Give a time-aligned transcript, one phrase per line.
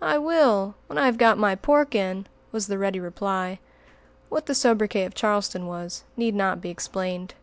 [0.00, 3.58] "I will, when I have got my pork in," was the ready reply.
[4.28, 7.34] What the sobriquet of Charlestown was, need not be explained.